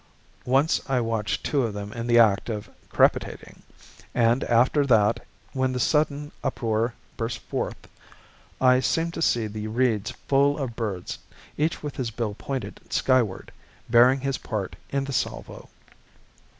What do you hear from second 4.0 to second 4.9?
and ever after